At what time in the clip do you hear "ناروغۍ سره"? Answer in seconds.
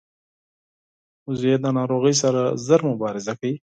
1.77-2.41